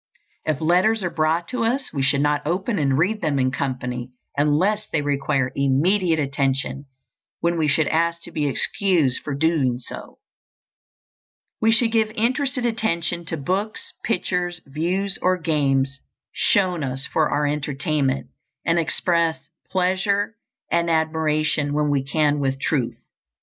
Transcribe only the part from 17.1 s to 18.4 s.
our entertainment,